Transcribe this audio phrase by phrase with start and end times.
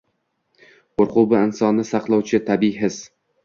[0.95, 3.03] Qo‘rquv bu insonni saqlovchi tabiiy his.